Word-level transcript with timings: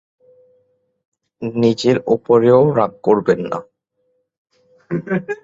নিজের 1.55 1.97
ওপরেও 2.07 2.61
রাগ 2.75 2.91
করবেন 3.03 3.39
না। 3.51 3.59